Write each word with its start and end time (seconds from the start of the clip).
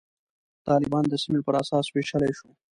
طالبان 0.67 1.03
د 1.09 1.13
سیمې 1.23 1.41
پر 1.47 1.55
اساس 1.61 1.85
ویشلای 1.89 2.31
شو. 2.39 2.49